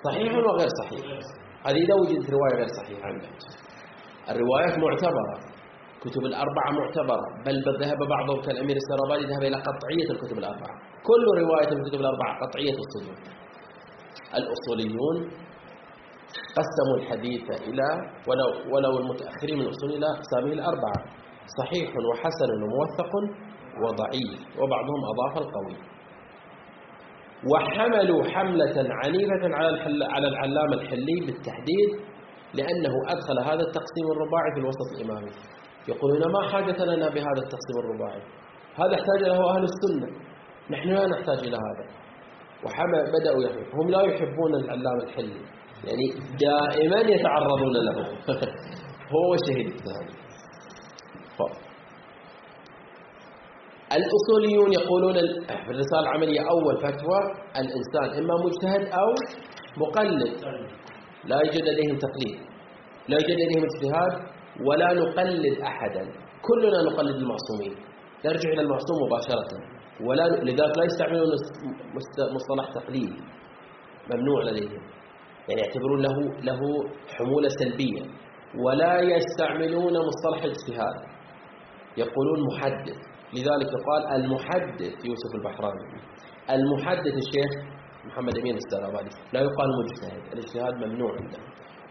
[0.05, 1.05] صحيح وغير صحيح.
[1.67, 3.33] هذه إذا وجدت رواية غير صحيحة عندهم
[4.31, 5.37] الروايات معتبرة
[6.05, 10.75] كتب الأربعة معتبرة بل ذهب بعضهم كالأمير السرابادي ذهب إلى قطعية الكتب الأربعة.
[11.09, 13.17] كل رواية من الكتب الأربعة قطعية الصدور.
[14.39, 15.17] الأصوليون
[16.59, 17.89] قسموا الحديث إلى
[18.29, 20.99] ولو, ولو المتأخرين من الأصول إلى أقسامه الأربعة.
[21.59, 23.13] صحيح وحسن وموثق
[23.85, 25.77] وضعيف وبعضهم أضاف القوي.
[27.53, 31.91] وحملوا حملة عنيفة على على العلامة الحلي بالتحديد
[32.59, 35.31] لأنه أدخل هذا التقسيم الرباعي في الوسط الإمامي.
[35.89, 38.23] يقولون ما حاجة لنا بهذا التقسيم الرباعي.
[38.81, 40.09] هذا احتاج له أهل السنة.
[40.71, 41.85] نحن لا نحتاج إلى هذا.
[42.65, 45.41] وحما بدأوا يحبون هم لا يحبون العلام الحلي.
[45.85, 46.07] يعني
[46.41, 47.97] دائما يتعرضون له.
[49.15, 50.25] هو شهيد الثاني
[53.99, 55.15] الأصوليون يقولون
[55.47, 57.21] في الرسالة العملية أول فتوى
[57.57, 59.09] الإنسان إما مجتهد أو
[59.77, 60.35] مقلد.
[61.27, 62.39] لا يوجد لديهم تقليد
[63.09, 64.13] لا يوجد لديهم اجتهاد
[64.67, 66.03] ولا نقلد أحدا.
[66.49, 67.75] كلنا نقلد المعصومين.
[68.27, 69.51] نرجع إلى المعصوم مباشرة.
[70.07, 71.29] ولا لذلك لا يستعملون
[72.37, 73.13] مصطلح تقليد
[74.13, 74.83] ممنوع لديهم
[75.49, 76.61] يعني يعتبرون له له
[77.17, 78.03] حمولة سلبية.
[78.65, 80.97] ولا يستعملون مصطلح اجتهاد.
[81.97, 82.99] يقولون محدث.
[83.35, 85.85] لذلك قال المحدث يوسف البحراني.
[86.51, 87.51] المحدث الشيخ
[88.07, 91.45] محمد أمين السلاباني لا يقال مجتهد الاجتهاد ممنوع عندهم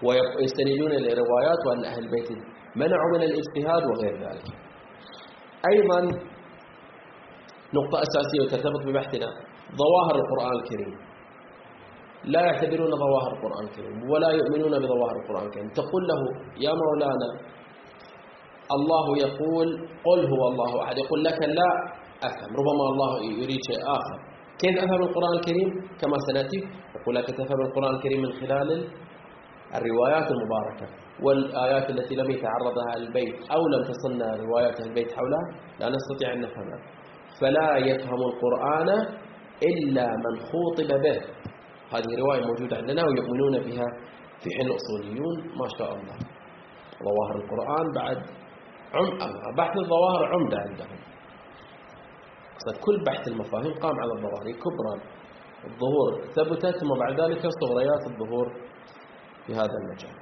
[0.06, 2.30] ويستندون إلى روايات وأن أهل البيت
[2.76, 4.46] منعوا من الاجتهاد وغير ذلك.
[5.72, 6.00] أيضا
[7.78, 9.30] نقطة أساسية وترتبط ببحثنا
[9.82, 10.94] ظواهر القرآن الكريم.
[12.24, 15.70] لا يعتبرون ظواهر القرآن الكريم ولا يؤمنون بظواهر القرآن الكريم.
[15.70, 16.20] تقول له
[16.66, 17.30] يا مولانا
[18.76, 19.68] الله يقول
[20.06, 21.72] قل هو الله أحد يقول لك لا
[22.28, 23.12] أفهم ربما الله
[23.42, 24.33] يريد شيء آخر.
[24.62, 25.70] كيف أفهم القرآن الكريم؟
[26.02, 26.60] كما سنأتي
[26.96, 28.70] يقول لك تفهم القرآن الكريم من خلال
[29.76, 30.88] الروايات المباركة
[31.24, 35.46] والآيات التي لم يتعرضها البيت أو لم تصلنا روايات البيت حولها
[35.80, 36.80] لا نستطيع أن نفهمها.
[37.42, 38.90] فلا يفهم القرآن
[39.64, 41.22] إلا من خوطب به.
[41.94, 43.86] هذه رواية موجودة عندنا ويؤمنون بها
[44.42, 46.16] في حين الأصوليون ما شاء الله.
[47.08, 48.18] ظواهر القرآن بعد
[48.94, 49.06] عم
[49.58, 50.98] بحث الظواهر عمدة عندهم.
[52.58, 54.96] أصلا كل بحث المفاهيم قام على الظواهر كبرى
[55.68, 58.48] الظهور ثبتت ثم بعد ذلك صغريات الظهور
[59.46, 60.16] في هذا المجال.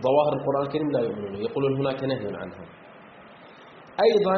[0.00, 1.34] ظواهر القرآن الكريم لا يؤمنون.
[1.34, 2.64] يقولون هناك نهي عنها.
[4.06, 4.36] أيضا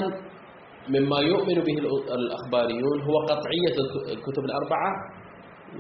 [0.89, 1.79] مما يؤمن به
[2.19, 3.77] الأخباريون هو قطعية
[4.13, 4.93] الكتب الأربعة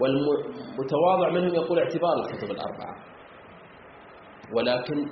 [0.01, 2.95] والمتواضع منهم يقول اعتبار الكتب الأربعة.
[4.57, 5.07] ولكن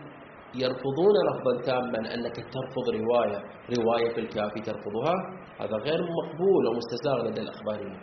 [0.54, 3.38] يرفضون لفظا تاما أنك ترفض رواية
[3.78, 5.14] رواية في الكافي ترفضها؟
[5.60, 7.98] هذا غير مقبول ومستساغ لدى الأخباريين.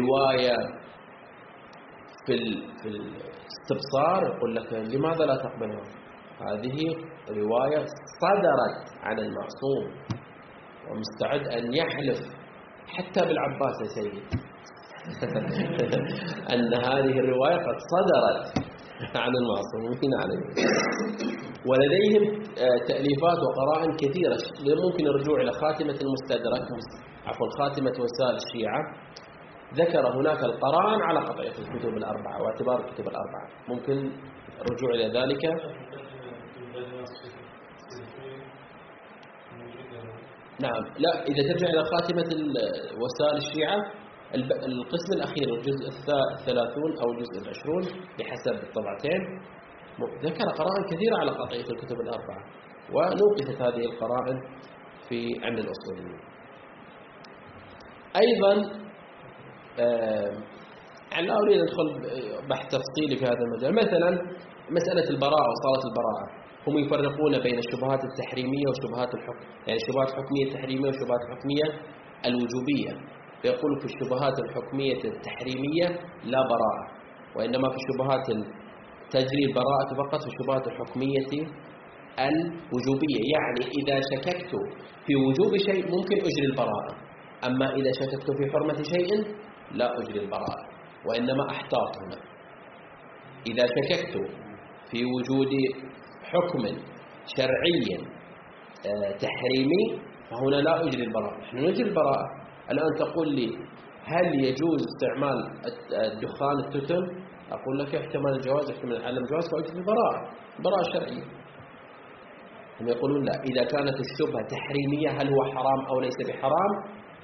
[0.00, 0.56] رواية
[2.26, 2.36] في
[2.82, 5.82] في الاستبصار يقول لك لماذا لا تقبلها؟
[6.40, 6.76] هذه
[7.30, 7.84] رواية
[8.20, 9.86] صدرت عن المعصوم
[10.90, 12.18] ومستعد أن يحلف
[12.86, 14.22] حتى بالعباس يا سيد
[16.52, 18.68] أن هذه الرواية قد صدرت
[19.16, 20.42] عن المعصومين عليه.
[21.66, 24.36] ولديهم آه، تأليفات وقرائن كثيرة.
[24.86, 26.66] ممكن الرجوع إلى خاتمة المستدرك
[27.26, 28.80] عفوا خاتمة وسائل الشيعة.
[29.74, 33.46] ذكر هناك القرائن على قطعية الكتب الأربعة واعتبار الكتب الأربعة.
[33.68, 34.12] ممكن
[34.60, 35.42] الرجوع إلى ذلك؟
[40.60, 40.82] نعم.
[40.98, 42.54] لا إذا ترجع إلى خاتمة ال-
[43.02, 43.78] وسائل الشيعة
[44.34, 47.82] القسم الأخير الجزء الثلاثون أو الجزء العشرون
[48.18, 49.20] بحسب الطبعتين.
[50.22, 52.42] ذكر قرائن كثيرة على قطعية الكتب الأربعة
[52.94, 54.40] ونوقفت هذه القرائن
[55.08, 56.20] في عند الأصوليين.
[58.16, 58.52] أيضا
[59.80, 60.44] آم،
[61.12, 61.86] يعني لا أريد أن أدخل
[62.48, 63.74] بحث تفصيلي في هذا المجال.
[63.74, 64.10] مثلا
[64.70, 66.26] مسألة البراءة وصالة البراءة.
[66.66, 69.46] هم يفرقون بين الشبهات التحريمية وشبهات الحكم.
[69.66, 71.66] يعني الشبهات الحكمية التحريمية والشبهات الحكمية
[72.26, 72.92] الوجوبية.
[73.42, 75.86] فيقول في الشبهات الحكمية التحريمية
[76.24, 76.84] لا براءة
[77.36, 78.57] وإنما في الشبهات ال-
[79.10, 81.30] تجري البراءة فقط في الشبهات الحكمية
[82.18, 83.20] الوجوبية.
[83.34, 84.50] يعني إذا شككت
[85.06, 86.94] في وجوب شيء ممكن أجري البراءة.
[87.46, 89.36] أما إذا شككت في حرمة شيء
[89.72, 90.66] لا أجري البراءة
[91.06, 92.18] وإنما أحتاط هنا.
[93.46, 94.14] إذا شككت
[94.90, 95.50] في وجود
[96.22, 96.62] حكم
[97.36, 98.08] شرعي
[98.86, 101.38] آه، تحريمي فهنا لا أجري البراءة.
[101.40, 102.24] نحن نجري البراءة.
[102.70, 103.48] الآن تقول لي
[104.04, 105.38] هل يجوز استعمال
[106.12, 107.17] الدخان التتن
[107.56, 110.18] أقول لك احتمال الجواز احتمال عدم الجواز فأجري البراءة
[110.64, 111.24] براءة شرعية.
[112.80, 116.72] هم يقولون لا إذا كانت الشبهة تحريمية هل هو حرام أو ليس بحرام؟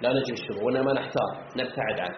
[0.03, 2.17] لا نجري الشبهة وإنما نحتاط نبتعد عنه.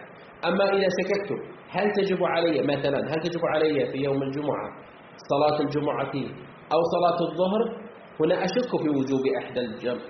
[0.49, 1.31] أما إذا شككت
[1.71, 4.69] هل تجب علي مثلا هل تجب علي في يوم الجمعة
[5.33, 6.15] صلاة الجمعة
[6.75, 7.87] أو صلاة الظهر؟
[8.21, 10.01] هنا أشك في وجوب أحد الجمع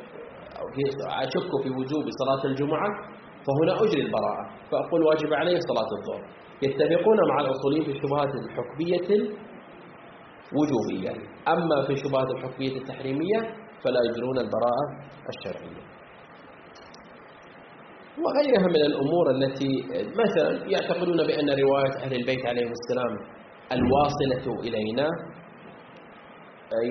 [1.24, 2.88] أشك في وجوب صلاة الجمعة
[3.46, 6.24] فهنا أجري البراءة فأقول واجب علي صلاة الظهر.
[6.62, 9.30] يتفقون مع الأصوليين في الشبهات الحكمية
[10.58, 11.10] وجوبية
[11.48, 13.40] أما في الشبهات الحكمية التحريمية
[13.84, 14.84] فلا يجرون البراءة
[15.28, 15.82] الشرعية.
[18.24, 19.72] وغيرها من الأمور التي
[20.22, 23.12] مثلا يعتقدون بأن رواية أهل البيت عليهم السلام
[23.72, 25.08] الواصلة إلينا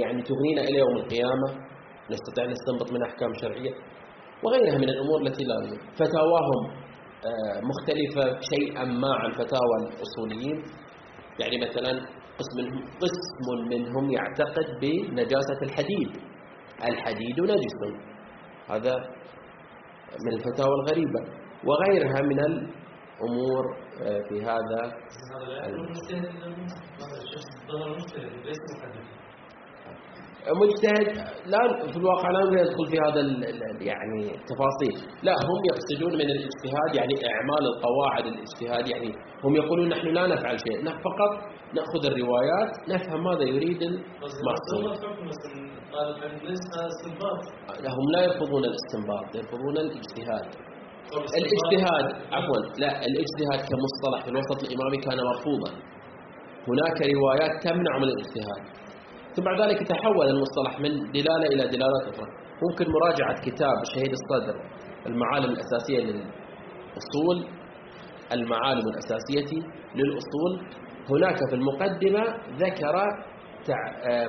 [0.02, 1.48] يعني تغنينا إلى يوم القيامة
[2.12, 3.74] نستطيع نستنبط من أحكام شرعية
[4.44, 6.86] وغيرها من الأمور التي لا فتاواهم
[7.70, 10.64] مختلفة شيئا ما عن فتاوى الأصوليين.
[11.40, 11.92] يعني مثلا
[12.40, 16.10] قسم منهم, قسم منهم يعتقد بنجاسة الحديد.
[16.90, 17.80] الحديد نجس.
[18.70, 18.96] هذا
[20.26, 21.22] من الفتاوى الغريبة.
[21.64, 24.82] وغيرها من الأمور آه، في هذا
[28.84, 29.15] هذا
[30.62, 31.08] مجتهد
[31.54, 33.22] لا في الواقع لا نريد ندخل في هذا
[33.90, 34.96] يعني التفاصيل.
[35.24, 39.10] لا هم يقصدون من الاجتهاد يعني إعمال القواعد الاجتهاد يعني
[39.44, 41.32] هم يقولون نحن لا نفعل شيء نحن فقط
[41.78, 43.82] نأخذ الروايات نفهم ماذا يريد
[46.92, 47.42] استنباط.
[47.98, 50.48] هم لا يرفضون الاستنباط يرفضون الاجتهاد.
[51.40, 55.72] الاجتهاد عفوا لا الاجتهاد كمصطلح في الوسط الإمامي كان مرفوضا.
[56.70, 58.85] هناك روايات تمنع من الاجتهاد.
[59.36, 62.28] ثم بعد ذلك تحول المصطلح من دلالة إلى دلالات أخرى.
[62.70, 64.56] ممكن مراجعة كتاب شهيد الصدر
[65.06, 67.38] المعالم الأساسية للأصول
[68.32, 69.60] المعالم الأساسية
[69.96, 70.52] للأصول.
[71.10, 72.24] هناك في المقدمة
[72.64, 72.96] ذكر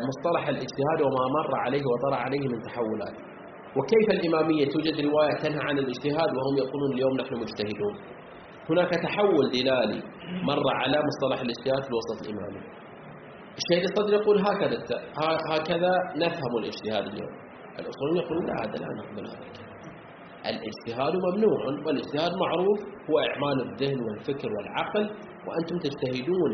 [0.08, 3.16] مصطلح الاجتهاد وما مر عليه وطرأ عليه من تحولات.
[3.76, 7.94] وكيف الإمامية توجد رواية تنهى عن الاجتهاد وهم يقولون اليوم نحن مجتهدون؟
[8.70, 10.02] هناك تحول دلالي
[10.42, 12.60] مر على مصطلح الاجتهاد في الوسط الإمامي
[13.60, 14.78] الشهيد الصدر يقول هكذا
[15.52, 17.34] هكذا نفهم الاجتهاد اليوم.
[17.80, 19.76] الأصوليون يقولون لا هذا لا نقبل هذا الكلام
[20.52, 22.78] الاجتهاد ممنوع والاجتهاد معروف
[23.10, 25.04] هو إعمال الذهن والفكر والعقل
[25.46, 26.52] وأنتم تجتهدون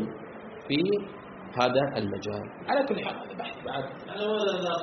[0.67, 0.79] في
[1.61, 2.43] هذا المجال.
[2.69, 3.83] على كل حال هذا بحث بعد.
[4.15, 4.81] أنا ولا الناس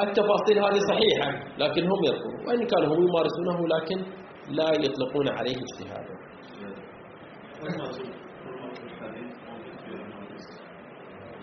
[0.00, 3.98] التفاصيل هذه صحيحة لكن هم يرفضون وإن كانوا هم يمارسونه لكن
[4.48, 6.14] لا يطلقون عليه اجتهادا.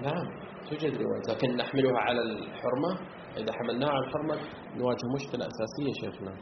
[0.03, 0.27] نعم
[0.69, 2.91] توجد رواية لكن نحملها على الحرمة.
[3.37, 4.35] إذا حملناها على الحرمة
[4.77, 6.33] نواجه مشكلة أساسية شيخنا.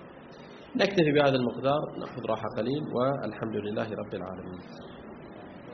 [0.75, 4.59] نكتفي بهذا المقدار نأخذ راحة قليل والحمد لله رب العالمين.